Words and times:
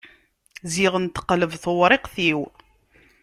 Ziɣen 0.73 1.05
teqleb 1.07 1.51
tewriqt-iw. 1.63 2.41